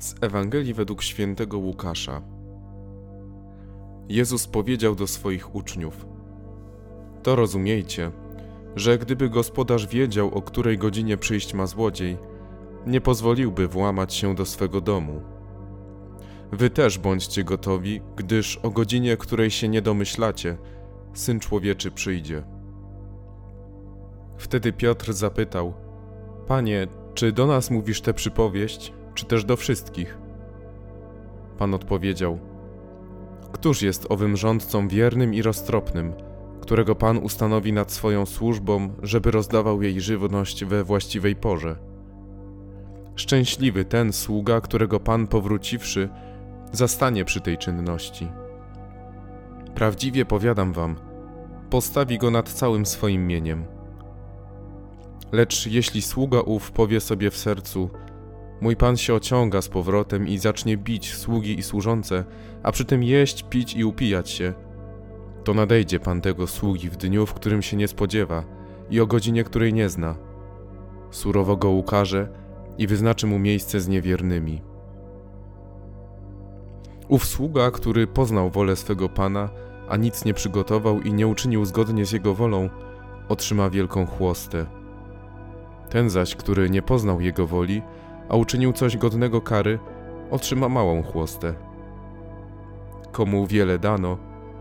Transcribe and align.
Z 0.00 0.14
Ewangelii 0.20 0.74
według 0.74 1.02
świętego 1.02 1.58
Łukasza. 1.58 2.22
Jezus 4.08 4.46
powiedział 4.46 4.94
do 4.94 5.06
swoich 5.06 5.54
uczniów: 5.54 6.06
To 7.22 7.36
rozumiejcie, 7.36 8.10
że 8.76 8.98
gdyby 8.98 9.28
gospodarz 9.28 9.86
wiedział, 9.86 10.34
o 10.34 10.42
której 10.42 10.78
godzinie 10.78 11.16
przyjść 11.16 11.54
ma 11.54 11.66
złodziej, 11.66 12.18
nie 12.86 13.00
pozwoliłby 13.00 13.68
włamać 13.68 14.14
się 14.14 14.34
do 14.34 14.46
swego 14.46 14.80
domu. 14.80 15.22
Wy 16.52 16.70
też 16.70 16.98
bądźcie 16.98 17.44
gotowi, 17.44 18.00
gdyż 18.16 18.56
o 18.56 18.70
godzinie, 18.70 19.16
której 19.16 19.50
się 19.50 19.68
nie 19.68 19.82
domyślacie, 19.82 20.58
syn 21.14 21.40
człowieczy 21.40 21.90
przyjdzie. 21.90 22.42
Wtedy 24.36 24.72
Piotr 24.72 25.12
zapytał: 25.12 25.74
Panie, 26.46 26.86
czy 27.14 27.32
do 27.32 27.46
nas 27.46 27.70
mówisz 27.70 28.00
tę 28.00 28.14
przypowieść? 28.14 28.99
Czy 29.20 29.26
też 29.26 29.44
do 29.44 29.56
wszystkich? 29.56 30.18
Pan 31.58 31.74
odpowiedział: 31.74 32.38
Któż 33.52 33.82
jest 33.82 34.06
owym 34.08 34.36
rządcą 34.36 34.88
wiernym 34.88 35.34
i 35.34 35.42
roztropnym, 35.42 36.12
którego 36.60 36.94
Pan 36.94 37.18
ustanowi 37.18 37.72
nad 37.72 37.92
swoją 37.92 38.26
służbą, 38.26 38.88
żeby 39.02 39.30
rozdawał 39.30 39.82
jej 39.82 40.00
żywność 40.00 40.64
we 40.64 40.84
właściwej 40.84 41.36
porze? 41.36 41.76
Szczęśliwy 43.16 43.84
ten 43.84 44.12
sługa, 44.12 44.60
którego 44.60 45.00
Pan 45.00 45.26
powróciwszy, 45.26 46.08
zastanie 46.72 47.24
przy 47.24 47.40
tej 47.40 47.58
czynności. 47.58 48.28
Prawdziwie 49.74 50.24
powiadam 50.24 50.72
wam, 50.72 50.96
postawi 51.70 52.18
go 52.18 52.30
nad 52.30 52.48
całym 52.48 52.86
swoim 52.86 53.26
mieniem. 53.26 53.64
Lecz 55.32 55.66
jeśli 55.66 56.02
sługa 56.02 56.40
ów 56.40 56.72
powie 56.72 57.00
sobie 57.00 57.30
w 57.30 57.36
sercu, 57.36 57.90
Mój 58.60 58.76
pan 58.76 58.96
się 58.96 59.14
ociąga 59.14 59.62
z 59.62 59.68
powrotem 59.68 60.28
i 60.28 60.38
zacznie 60.38 60.76
bić 60.76 61.14
sługi 61.14 61.58
i 61.58 61.62
służące, 61.62 62.24
a 62.62 62.72
przy 62.72 62.84
tym 62.84 63.02
jeść, 63.02 63.42
pić 63.42 63.74
i 63.74 63.84
upijać 63.84 64.30
się. 64.30 64.54
To 65.44 65.54
nadejdzie 65.54 66.00
pan 66.00 66.20
tego 66.20 66.46
sługi 66.46 66.90
w 66.90 66.96
dniu, 66.96 67.26
w 67.26 67.34
którym 67.34 67.62
się 67.62 67.76
nie 67.76 67.88
spodziewa 67.88 68.44
i 68.90 69.00
o 69.00 69.06
godzinie, 69.06 69.44
której 69.44 69.72
nie 69.72 69.88
zna. 69.88 70.16
Surowo 71.10 71.56
go 71.56 71.70
ukaże 71.70 72.28
i 72.78 72.86
wyznaczy 72.86 73.26
mu 73.26 73.38
miejsce 73.38 73.80
z 73.80 73.88
niewiernymi. 73.88 74.62
Ów 77.08 77.24
sługa, 77.24 77.70
który 77.70 78.06
poznał 78.06 78.50
wolę 78.50 78.76
swego 78.76 79.08
pana, 79.08 79.48
a 79.88 79.96
nic 79.96 80.24
nie 80.24 80.34
przygotował 80.34 81.00
i 81.00 81.12
nie 81.12 81.26
uczynił 81.26 81.64
zgodnie 81.64 82.06
z 82.06 82.12
jego 82.12 82.34
wolą, 82.34 82.68
otrzyma 83.28 83.70
wielką 83.70 84.06
chłostę. 84.06 84.66
Ten 85.88 86.10
zaś, 86.10 86.34
który 86.36 86.70
nie 86.70 86.82
poznał 86.82 87.20
jego 87.20 87.46
woli, 87.46 87.82
a 88.30 88.36
uczynił 88.36 88.72
coś 88.72 88.96
godnego 88.96 89.40
kary, 89.40 89.78
otrzyma 90.30 90.68
małą 90.68 91.02
chłostę. 91.02 91.54
Komu 93.12 93.46
wiele 93.46 93.78
dano, 93.78 94.18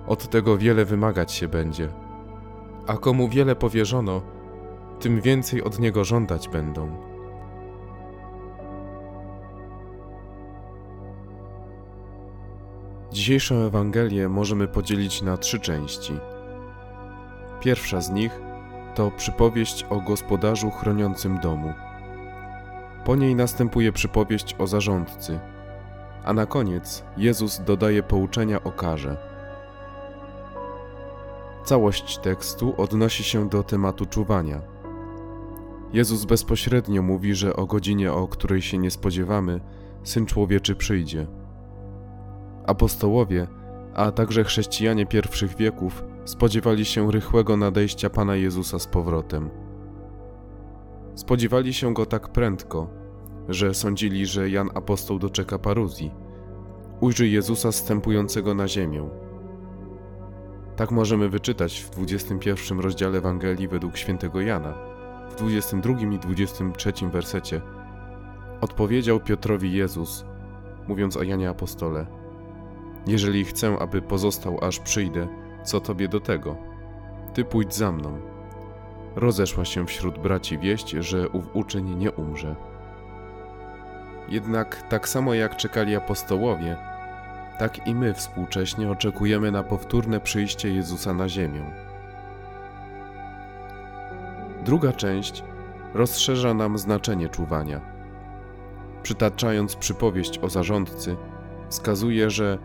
od 0.08 0.30
tego 0.30 0.58
wiele 0.58 0.86
wymagać 0.86 1.32
się 1.32 1.48
będzie, 1.48 1.90
a 2.88 2.98
komu 2.98 3.30
wiele 3.30 3.56
powierzono, 3.56 4.22
tym 5.00 5.22
więcej 5.22 5.64
od 5.64 5.80
niego 5.80 6.04
żądać 6.04 6.50
będą. 6.50 7.10
Dzisiejszą 13.12 13.56
Ewangelię 13.56 14.30
możemy 14.30 14.68
podzielić 14.68 15.22
na 15.22 15.38
trzy 15.38 15.60
części. 15.60 16.14
Pierwsza 17.60 18.02
z 18.02 18.10
nich 18.10 18.42
to 18.96 19.12
przypowieść 19.12 19.86
o 19.90 20.02
gospodarzu 20.02 20.72
chroniącym 20.72 21.40
domu. 21.40 21.74
Po 23.06 23.16
niej 23.16 23.36
następuje 23.36 23.92
przypowieść 23.92 24.56
o 24.60 24.68
zarządcy, 24.68 25.40
a 26.26 26.34
na 26.34 26.46
koniec 26.46 27.04
Jezus 27.18 27.62
dodaje 27.66 28.04
pouczenia 28.04 28.64
o 28.64 28.72
karze. 28.72 29.18
Całość 31.66 32.18
tekstu 32.18 32.74
odnosi 32.78 33.24
się 33.24 33.50
do 33.50 33.64
tematu 33.64 34.06
czuwania. 34.06 34.62
Jezus 35.94 36.26
bezpośrednio 36.26 37.02
mówi, 37.02 37.36
że 37.36 37.56
o 37.56 37.66
godzinie, 37.66 38.14
o 38.14 38.28
której 38.28 38.62
się 38.62 38.78
nie 38.78 38.92
spodziewamy, 38.92 39.60
Syn 40.04 40.26
Człowieczy 40.26 40.76
przyjdzie. 40.76 41.28
Apostołowie, 42.66 43.48
a 43.94 44.12
także 44.12 44.44
chrześcijanie 44.44 45.06
pierwszych 45.06 45.56
wieków 45.58 46.04
spodziewali 46.26 46.86
się 46.86 47.12
rychłego 47.12 47.58
nadejścia 47.58 48.10
Pana 48.10 48.36
Jezusa 48.36 48.80
z 48.80 48.88
powrotem. 48.88 49.50
Spodziewali 51.20 51.74
się 51.74 51.94
go 51.94 52.06
tak 52.06 52.28
prędko, 52.28 52.90
że 53.50 53.74
sądzili, 53.74 54.26
że 54.26 54.50
Jan 54.50 54.70
Apostoł 54.74 55.20
doczeka 55.20 55.60
paruzji. 55.60 56.12
Ujrzy 57.00 57.28
Jezusa 57.28 57.72
stępującego 57.72 58.56
na 58.56 58.68
ziemię. 58.68 59.10
Tak 60.76 60.92
możemy 60.92 61.30
wyczytać 61.30 61.80
w 61.80 61.90
21 61.90 62.80
rozdziale 62.80 63.18
Ewangelii 63.18 63.68
według 63.68 63.98
świętego 63.98 64.42
Jana, 64.42 64.74
w 65.30 65.36
22 65.36 66.00
i 66.00 66.20
23 66.20 66.94
wersecie. 67.12 67.62
Odpowiedział 68.62 69.20
Piotrowi 69.20 69.74
Jezus, 69.74 70.26
mówiąc 70.88 71.18
o 71.18 71.24
Janie 71.24 71.50
Apostole: 71.50 72.08
Jeżeli 73.08 73.46
chcę, 73.46 73.78
aby 73.80 74.02
pozostał 74.02 74.58
aż 74.62 74.80
przyjdę, 74.80 75.28
co 75.64 75.80
tobie 75.80 76.08
do 76.08 76.20
tego? 76.20 76.58
Ty 77.34 77.46
pójdź 77.46 77.76
za 77.76 77.92
mną. 77.92 78.29
Rozeszła 79.20 79.66
się 79.66 79.86
wśród 79.86 80.20
braci 80.20 80.58
wieść, 80.58 80.90
że 80.90 81.30
ów 81.30 81.46
uczeń 81.54 81.96
nie 81.96 82.12
umrze. 82.12 82.56
Jednak 84.30 84.88
tak 84.90 85.10
samo 85.10 85.34
jak 85.34 85.58
czekali 85.58 85.96
apostołowie, 85.96 86.78
tak 87.58 87.88
i 87.88 87.96
my 87.96 88.14
współcześnie 88.14 88.92
oczekujemy 88.92 89.52
na 89.52 89.64
powtórne 89.64 90.20
przyjście 90.20 90.74
Jezusa 90.74 91.14
na 91.14 91.30
ziemię. 91.30 91.62
Druga 94.66 94.94
część 94.94 95.44
rozszerza 95.94 96.54
nam 96.54 96.78
znaczenie 96.78 97.30
czuwania. 97.30 97.82
Przytaczając 99.04 99.76
przypowieść 99.76 100.40
o 100.40 100.50
zarządcy, 100.50 101.16
wskazuje, 101.70 102.30
że 102.30 102.58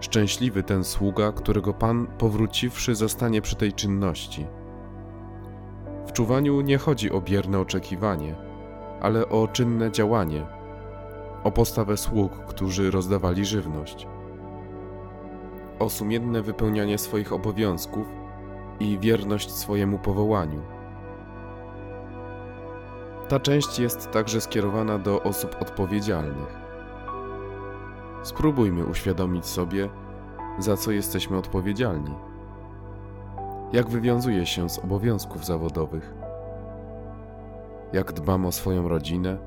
szczęśliwy 0.00 0.62
ten 0.62 0.84
sługa, 0.84 1.32
którego 1.32 1.74
Pan 1.74 2.06
powróciwszy 2.06 2.94
zastanie 2.94 3.42
przy 3.42 3.56
tej 3.56 3.72
czynności. 3.72 4.46
W 6.10 6.12
czuwaniu 6.12 6.60
nie 6.60 6.78
chodzi 6.78 7.12
o 7.12 7.20
bierne 7.20 7.58
oczekiwanie, 7.58 8.34
ale 9.00 9.28
o 9.28 9.48
czynne 9.48 9.92
działanie– 9.92 10.46
o 11.44 11.50
postawę 11.50 11.96
sług, 11.96 12.32
którzy 12.32 12.90
rozdawali 12.90 13.44
żywność, 13.44 14.06
o 15.78 15.90
sumienne 15.90 16.42
wypełnianie 16.42 16.98
swoich 16.98 17.32
obowiązków 17.32 18.06
i 18.80 18.98
wierność 18.98 19.50
swojemu 19.50 19.98
powołaniu. 19.98 20.62
Ta 23.28 23.40
część 23.40 23.78
jest 23.78 24.10
także 24.10 24.40
skierowana 24.40 24.98
do 24.98 25.22
osób 25.22 25.56
odpowiedzialnych. 25.60 26.58
Spróbujmy 28.22 28.84
uświadomić 28.84 29.46
sobie, 29.46 29.88
za 30.58 30.76
co 30.76 30.90
jesteśmy 30.90 31.36
odpowiedzialni. 31.36 32.14
Jak 33.72 33.88
wywiązuje 33.88 34.46
się 34.46 34.68
z 34.68 34.78
obowiązków 34.78 35.46
zawodowych? 35.46 36.14
Jak 37.92 38.12
dbam 38.12 38.46
o 38.46 38.52
swoją 38.52 38.88
rodzinę? 38.88 39.38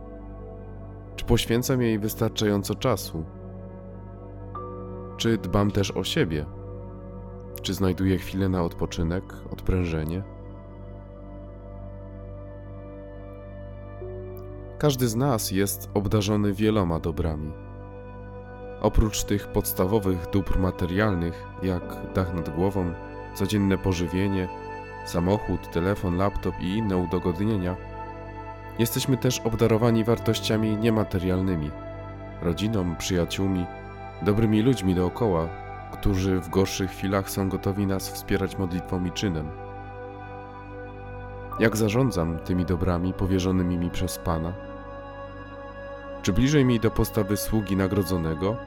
Czy 1.15 1.25
poświęcam 1.25 1.81
jej 1.81 1.99
wystarczająco 1.99 2.75
czasu? 2.75 3.25
Czy 5.17 5.37
dbam 5.37 5.71
też 5.71 5.91
o 5.91 6.03
siebie? 6.03 6.45
Czy 7.61 7.73
znajduję 7.73 8.17
chwilę 8.17 8.49
na 8.49 8.63
odpoczynek, 8.63 9.23
odprężenie? 9.51 10.23
Każdy 14.77 15.07
z 15.07 15.15
nas 15.15 15.51
jest 15.51 15.89
obdarzony 15.93 16.53
wieloma 16.53 16.99
dobrami. 16.99 17.51
Oprócz 18.81 19.23
tych 19.23 19.47
podstawowych 19.47 20.29
dóbr 20.29 20.59
materialnych, 20.59 21.43
jak 21.63 22.13
dach 22.15 22.33
nad 22.33 22.55
głową, 22.55 22.93
codzienne 23.33 23.77
pożywienie, 23.77 24.47
samochód, 25.05 25.71
telefon, 25.71 26.17
laptop 26.17 26.61
i 26.61 26.77
inne 26.77 26.97
udogodnienia, 26.97 27.75
Jesteśmy 28.79 29.17
też 29.17 29.39
obdarowani 29.39 30.03
wartościami 30.03 30.77
niematerialnymi 30.77 31.71
rodziną, 32.41 32.95
przyjaciółmi, 32.95 33.65
dobrymi 34.21 34.61
ludźmi 34.61 34.95
dookoła, 34.95 35.47
którzy 35.91 36.39
w 36.39 36.49
gorszych 36.49 36.91
chwilach 36.91 37.29
są 37.29 37.49
gotowi 37.49 37.87
nas 37.87 38.09
wspierać 38.09 38.57
modlitwą 38.57 39.05
i 39.05 39.11
czynem. 39.11 39.49
Jak 41.59 41.77
zarządzam 41.77 42.39
tymi 42.39 42.65
dobrami 42.65 43.13
powierzonymi 43.13 43.77
mi 43.77 43.89
przez 43.89 44.17
Pana? 44.17 44.53
Czy 46.21 46.33
bliżej 46.33 46.65
mi 46.65 46.79
do 46.79 46.91
postawy 46.91 47.37
sługi 47.37 47.75
nagrodzonego, 47.75 48.57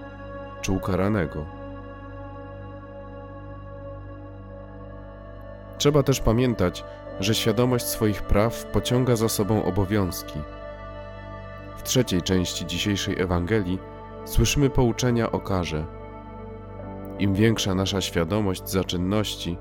czy 0.61 0.73
ukaranego? 0.73 1.47
Trzeba 5.79 6.03
też 6.03 6.21
pamiętać, 6.21 6.85
że 7.21 7.35
świadomość 7.35 7.85
swoich 7.85 8.23
praw 8.23 8.65
pociąga 8.65 9.17
za 9.17 9.29
sobą 9.29 9.65
obowiązki. 9.65 10.39
W 11.77 11.83
trzeciej 11.83 12.23
części 12.23 12.67
dzisiejszej 12.67 13.21
Ewangelii 13.21 13.79
słyszymy 14.25 14.71
pouczenia 14.71 15.33
o 15.33 15.41
karze. 15.41 15.87
Im 17.19 17.35
większa 17.35 17.75
nasza 17.75 18.01
świadomość 18.01 18.71
zaczynności, 18.71 19.59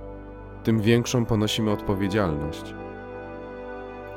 tym 0.64 0.82
większą 0.82 1.26
ponosimy 1.26 1.72
odpowiedzialność. 1.72 2.76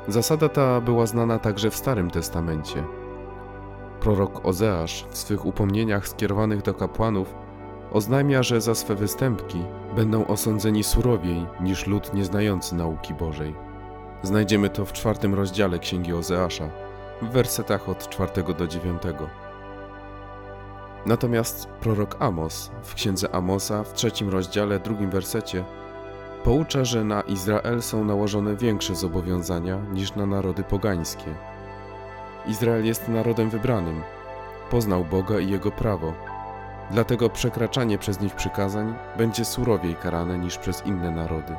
Zasada 0.07 0.49
ta 0.49 0.81
była 0.81 1.05
znana 1.05 1.39
także 1.39 1.69
w 1.69 1.75
Starym 1.75 2.11
Testamencie. 2.11 2.83
Prorok 3.99 4.45
Ozeasz 4.45 5.05
w 5.09 5.17
swych 5.17 5.45
upomnieniach 5.45 6.07
skierowanych 6.07 6.61
do 6.61 6.73
kapłanów 6.73 7.35
oznajmia, 7.91 8.43
że 8.43 8.61
za 8.61 8.75
swe 8.75 8.95
występki 8.95 9.63
będą 9.95 10.27
osądzeni 10.27 10.83
surowiej 10.83 11.45
niż 11.61 11.87
lud 11.87 12.13
nieznający 12.13 12.75
nauki 12.75 13.13
Bożej. 13.13 13.55
Znajdziemy 14.23 14.69
to 14.69 14.85
w 14.85 14.93
czwartym 14.93 15.33
rozdziale 15.33 15.79
Księgi 15.79 16.13
Ozeasza, 16.13 16.69
w 17.21 17.29
wersetach 17.29 17.89
od 17.89 18.09
czwartego 18.09 18.53
do 18.53 18.67
dziewiątego. 18.67 19.29
Natomiast 21.05 21.67
prorok 21.67 22.15
Amos 22.19 22.71
w 22.83 22.93
księdze 22.93 23.35
Amosa 23.35 23.83
w 23.83 23.93
trzecim 23.93 24.29
rozdziale, 24.29 24.79
drugim 24.79 25.09
wersecie 25.09 25.63
poucza, 26.43 26.85
że 26.85 27.03
na 27.03 27.21
Izrael 27.21 27.81
są 27.81 28.05
nałożone 28.05 28.55
większe 28.55 28.95
zobowiązania 28.95 29.77
niż 29.93 30.15
na 30.15 30.25
narody 30.25 30.63
pogańskie. 30.63 31.35
Izrael 32.47 32.85
jest 32.85 33.07
narodem 33.07 33.49
wybranym, 33.49 34.01
poznał 34.71 35.05
Boga 35.05 35.39
i 35.39 35.49
Jego 35.49 35.71
prawo, 35.71 36.13
dlatego 36.91 37.29
przekraczanie 37.29 37.97
przez 37.97 38.21
nich 38.21 38.35
przykazań 38.35 38.95
będzie 39.17 39.45
surowiej 39.45 39.95
karane 39.95 40.37
niż 40.37 40.57
przez 40.57 40.85
inne 40.85 41.11
narody. 41.11 41.55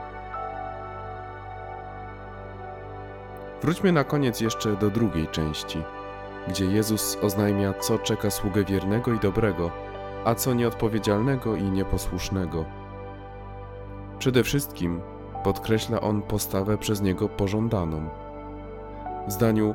Wróćmy 3.63 3.93
na 3.93 4.05
koniec 4.05 4.41
jeszcze 4.41 4.77
do 4.77 4.91
drugiej 4.91 5.29
części, 5.29 5.83
gdzie 6.49 6.65
Jezus 6.65 7.19
oznajmia, 7.23 7.73
co 7.73 7.99
czeka 7.99 8.31
sługę 8.31 8.65
wiernego 8.65 9.13
i 9.13 9.19
dobrego, 9.19 9.71
a 10.25 10.35
co 10.35 10.55
nieodpowiedzialnego 10.55 11.57
i 11.57 11.63
nieposłusznego. 11.63 12.65
Przede 14.19 14.45
wszystkim 14.45 15.01
podkreśla 15.45 16.01
on 16.01 16.23
postawę 16.23 16.79
przez 16.79 17.03
niego 17.03 17.29
pożądaną. 17.29 18.09
W 19.29 19.33
zdaniu 19.33 19.75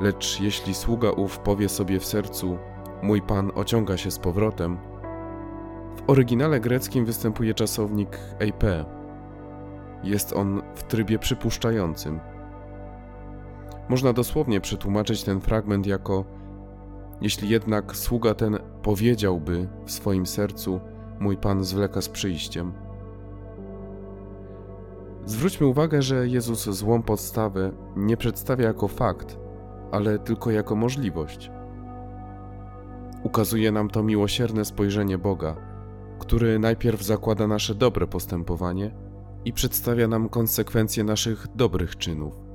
Lecz 0.00 0.40
jeśli 0.40 0.74
sługa 0.74 1.10
ów 1.10 1.38
powie 1.38 1.68
sobie 1.68 2.00
w 2.00 2.04
sercu: 2.06 2.58
Mój 3.02 3.22
pan 3.22 3.52
ociąga 3.54 3.96
się 3.96 4.10
z 4.10 4.18
powrotem, 4.18 4.78
w 5.96 6.10
oryginale 6.10 6.60
greckim 6.60 7.04
występuje 7.04 7.54
czasownik 7.54 8.18
ep. 8.38 8.64
Jest 10.02 10.32
on 10.32 10.62
w 10.74 10.82
trybie 10.82 11.18
przypuszczającym. 11.18 12.20
Można 13.88 14.12
dosłownie 14.12 14.60
przetłumaczyć 14.60 15.24
ten 15.24 15.40
fragment 15.40 15.86
jako: 15.86 16.24
Jeśli 17.20 17.48
jednak 17.48 17.96
sługa 17.96 18.34
ten 18.34 18.58
powiedziałby 18.82 19.68
w 19.84 19.90
swoim 19.90 20.26
sercu: 20.26 20.80
Mój 21.20 21.36
pan 21.36 21.64
zwleka 21.64 22.00
z 22.00 22.08
przyjściem. 22.08 22.72
Zwróćmy 25.24 25.66
uwagę, 25.66 26.02
że 26.02 26.28
Jezus 26.28 26.64
złą 26.64 27.02
podstawę 27.02 27.72
nie 27.96 28.16
przedstawia 28.16 28.66
jako 28.66 28.88
fakt, 28.88 29.38
ale 29.92 30.18
tylko 30.18 30.50
jako 30.50 30.76
możliwość. 30.76 31.50
Ukazuje 33.22 33.72
nam 33.72 33.90
to 33.90 34.02
miłosierne 34.02 34.64
spojrzenie 34.64 35.18
Boga, 35.18 35.56
który 36.18 36.58
najpierw 36.58 37.02
zakłada 37.02 37.46
nasze 37.46 37.74
dobre 37.74 38.06
postępowanie 38.06 38.90
i 39.44 39.52
przedstawia 39.52 40.08
nam 40.08 40.28
konsekwencje 40.28 41.04
naszych 41.04 41.46
dobrych 41.54 41.96
czynów. 41.96 42.47